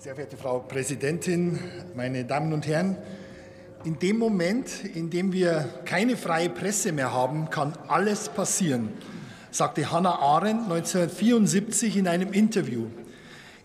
[0.00, 1.58] Sehr verehrte Frau Präsidentin,
[1.96, 2.96] meine Damen und Herren,
[3.84, 8.90] in dem Moment, in dem wir keine freie Presse mehr haben, kann alles passieren,
[9.50, 12.86] sagte Hannah Arendt 1974 in einem Interview.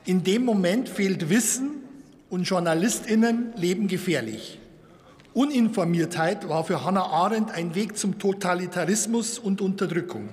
[0.05, 1.83] In dem Moment fehlt Wissen
[2.31, 4.59] und Journalistinnen leben gefährlich.
[5.35, 10.29] Uninformiertheit war für Hannah Arendt ein Weg zum Totalitarismus und Unterdrückung.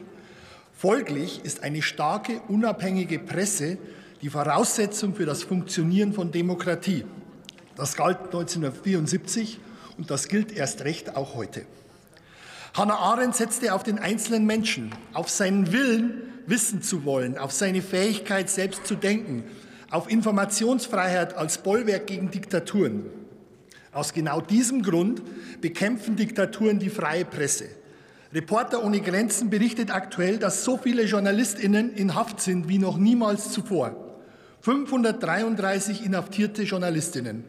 [0.72, 3.76] Folglich ist eine starke, unabhängige Presse
[4.22, 7.04] die Voraussetzung für das Funktionieren von Demokratie.
[7.76, 9.58] Das galt 1974
[9.96, 11.64] und das gilt erst recht auch heute.
[12.74, 17.82] Hannah Arendt setzte auf den einzelnen Menschen, auf seinen Willen, wissen zu wollen, auf seine
[17.82, 19.44] Fähigkeit, selbst zu denken,
[19.90, 23.06] auf Informationsfreiheit als Bollwerk gegen Diktaturen.
[23.92, 25.22] Aus genau diesem Grund
[25.60, 27.66] bekämpfen Diktaturen die freie Presse.
[28.32, 33.50] Reporter ohne Grenzen berichtet aktuell, dass so viele Journalistinnen in Haft sind wie noch niemals
[33.50, 34.09] zuvor.
[34.62, 37.44] 533 inhaftierte Journalistinnen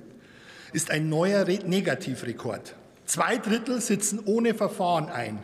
[0.72, 2.76] ist ein neuer Negativrekord.
[3.06, 5.40] Zwei Drittel sitzen ohne Verfahren ein.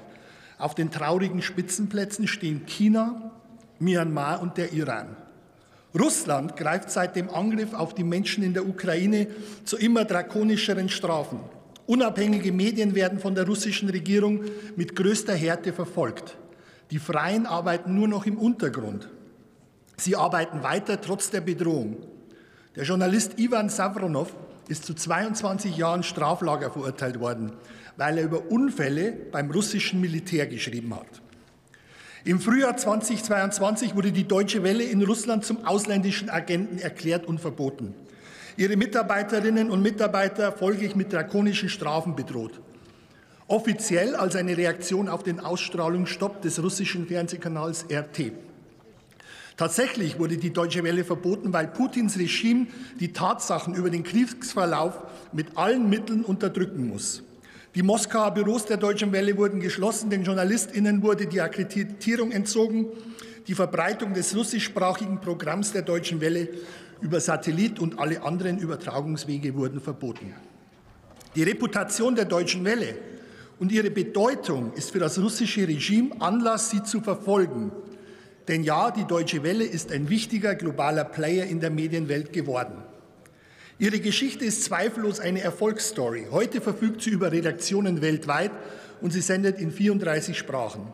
[0.58, 3.32] Auf den traurigen Spitzenplätzen stehen China,
[3.80, 5.18] Myanmar und der Iran.
[5.94, 9.28] Russland greift seit dem Angriff auf die Menschen in der Ukraine
[9.66, 11.42] zu immer drakonischeren Strafen.
[11.86, 14.46] Unabhängige Medien werden von der russischen Regierung
[14.78, 16.38] mit größter Härte verfolgt.
[16.92, 19.10] Die Freien arbeiten nur noch im Untergrund.
[20.00, 21.98] Sie arbeiten weiter trotz der Bedrohung.
[22.76, 24.36] Der Journalist Ivan Savronov
[24.68, 27.54] ist zu 22 Jahren Straflager verurteilt worden,
[27.96, 31.08] weil er über Unfälle beim russischen Militär geschrieben hat.
[32.26, 37.96] Im Frühjahr 2022 wurde die Deutsche Welle in Russland zum ausländischen Agenten erklärt und verboten.
[38.58, 42.60] Ihre Mitarbeiterinnen und Mitarbeiter folglich mit drakonischen Strafen bedroht.
[43.48, 48.34] Offiziell als eine Reaktion auf den Ausstrahlungsstopp des russischen Fernsehkanals RT.
[49.58, 52.68] Tatsächlich wurde die Deutsche Welle verboten, weil Putins Regime
[53.00, 54.94] die Tatsachen über den Kriegsverlauf
[55.34, 57.24] mit allen Mitteln unterdrücken muss.
[57.74, 62.86] Die Moskauer Büros der Deutschen Welle wurden geschlossen, den JournalistInnen wurde die Akkreditierung entzogen,
[63.48, 66.50] die Verbreitung des russischsprachigen Programms der Deutschen Welle
[67.02, 70.34] über Satellit und alle anderen Übertragungswege wurden verboten.
[71.36, 72.96] Die Reputation der Deutschen Welle
[73.60, 77.72] und ihre Bedeutung ist für das russische Regime Anlass, sie zu verfolgen.
[78.48, 82.84] Denn ja, die Deutsche Welle ist ein wichtiger globaler Player in der Medienwelt geworden.
[83.80, 86.28] Ihre Geschichte ist zweifellos eine Erfolgsstory.
[86.32, 88.52] Heute verfügt sie über Redaktionen weltweit
[89.02, 90.88] und sie sendet in 34 Sprachen.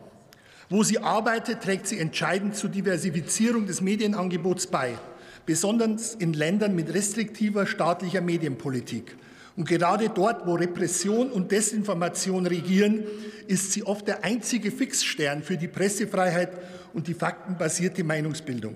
[0.68, 4.98] Wo sie arbeitet, trägt sie entscheidend zur Diversifizierung des Medienangebots bei,
[5.46, 9.16] besonders in Ländern mit restriktiver staatlicher Medienpolitik.
[9.56, 13.04] Und gerade dort, wo Repression und Desinformation regieren,
[13.46, 16.50] ist sie oft der einzige Fixstern für die Pressefreiheit
[16.92, 18.74] und die faktenbasierte Meinungsbildung.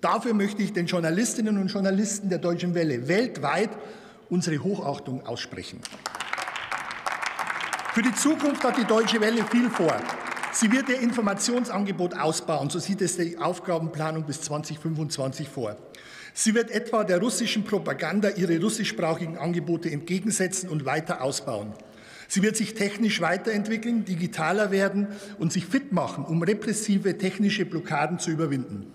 [0.00, 3.70] Dafür möchte ich den Journalistinnen und Journalisten der Deutschen Welle weltweit
[4.28, 5.80] unsere Hochachtung aussprechen.
[7.92, 9.94] Für die Zukunft hat die Deutsche Welle viel vor.
[10.52, 15.76] Sie wird ihr Informationsangebot ausbauen, so sieht es die Aufgabenplanung bis 2025 vor.
[16.42, 21.74] Sie wird etwa der russischen Propaganda ihre russischsprachigen Angebote entgegensetzen und weiter ausbauen.
[22.28, 25.08] Sie wird sich technisch weiterentwickeln, digitaler werden
[25.38, 28.86] und sich fit machen, um repressive technische Blockaden zu überwinden.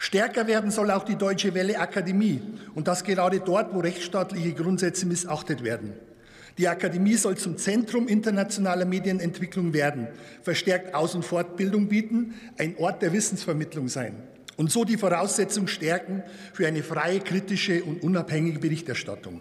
[0.00, 2.42] Stärker werden soll auch die Deutsche Welle Akademie
[2.74, 5.92] und das gerade dort, wo rechtsstaatliche Grundsätze missachtet werden.
[6.58, 10.08] Die Akademie soll zum Zentrum internationaler Medienentwicklung werden,
[10.42, 14.16] verstärkt Aus- und Fortbildung bieten, ein Ort der Wissensvermittlung sein
[14.56, 19.40] und so die Voraussetzung stärken für eine freie, kritische und unabhängige Berichterstattung.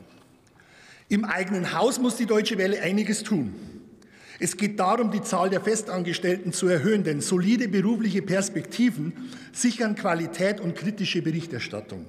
[1.10, 3.54] Im eigenen Haus muss die Deutsche Welle einiges tun.
[4.40, 9.14] Es geht darum, die Zahl der Festangestellten zu erhöhen, denn solide berufliche Perspektiven
[9.52, 12.06] sichern Qualität und kritische Berichterstattung.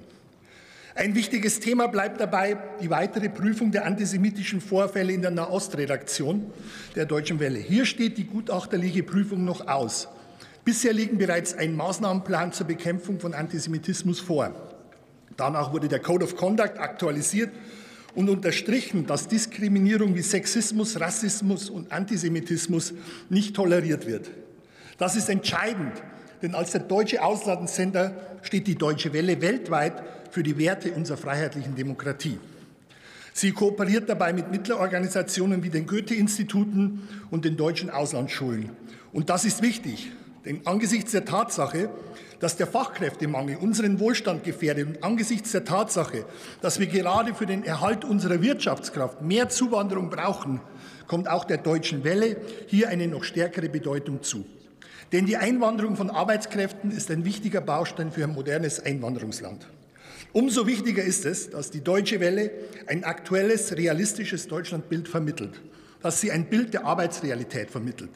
[0.95, 6.51] Ein wichtiges Thema bleibt dabei die weitere Prüfung der antisemitischen Vorfälle in der Nahostredaktion
[6.95, 7.59] der Deutschen Welle.
[7.59, 10.07] Hier steht die gutachterliche Prüfung noch aus.
[10.65, 14.53] Bisher liegen bereits ein Maßnahmenplan zur Bekämpfung von Antisemitismus vor.
[15.35, 17.51] Danach wurde der Code of Conduct aktualisiert
[18.15, 22.93] und unterstrichen, dass Diskriminierung wie Sexismus, Rassismus und Antisemitismus
[23.29, 24.31] nicht toleriert wird.
[24.97, 26.01] Das ist entscheidend,
[26.41, 30.01] denn als der deutsche Auslandssender steht die Deutsche Welle weltweit
[30.31, 32.37] für die Werte unserer freiheitlichen Demokratie.
[33.33, 38.69] Sie kooperiert dabei mit Mittlerorganisationen wie den Goethe-Instituten und den deutschen Auslandsschulen.
[39.11, 40.11] Und das ist wichtig,
[40.45, 41.89] denn angesichts der Tatsache,
[42.39, 46.25] dass der Fachkräftemangel unseren Wohlstand gefährdet und angesichts der Tatsache,
[46.61, 50.59] dass wir gerade für den Erhalt unserer Wirtschaftskraft mehr Zuwanderung brauchen,
[51.07, 52.37] kommt auch der deutschen Welle
[52.67, 54.45] hier eine noch stärkere Bedeutung zu.
[55.13, 59.67] Denn die Einwanderung von Arbeitskräften ist ein wichtiger Baustein für ein modernes Einwanderungsland.
[60.33, 62.49] Umso wichtiger ist es, dass die Deutsche Welle
[62.87, 65.61] ein aktuelles, realistisches Deutschlandbild vermittelt,
[66.03, 68.11] dass sie ein Bild der Arbeitsrealität vermittelt,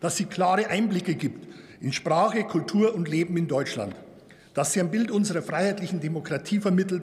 [0.00, 1.46] dass sie klare Einblicke gibt
[1.80, 3.94] in Sprache, Kultur und Leben in Deutschland,
[4.54, 7.02] dass sie ein Bild unserer freiheitlichen Demokratie vermittelt,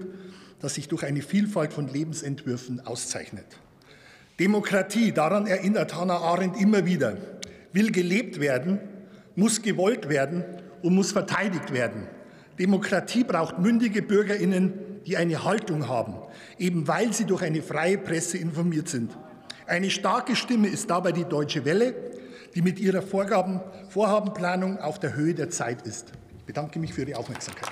[0.61, 3.45] das sich durch eine Vielfalt von Lebensentwürfen auszeichnet.
[4.39, 7.17] Demokratie, daran erinnert Hannah Arendt immer wieder,
[7.73, 8.79] will gelebt werden,
[9.35, 10.45] muss gewollt werden
[10.81, 12.07] und muss verteidigt werden.
[12.57, 14.73] Demokratie braucht mündige Bürgerinnen,
[15.05, 16.15] die eine Haltung haben,
[16.57, 19.11] eben weil sie durch eine freie Presse informiert sind.
[19.69, 21.93] Eine starke Stimme ist dabei die Deutsche Welle,
[22.55, 26.11] die mit ihrer Vorgaben, Vorhabenplanung auf der Höhe der Zeit ist.
[26.39, 27.69] Ich bedanke mich für Ihre Aufmerksamkeit.